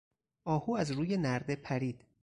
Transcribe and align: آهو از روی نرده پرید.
آهو 0.43 0.75
از 0.75 0.91
روی 0.91 1.17
نرده 1.17 1.55
پرید. 1.55 2.03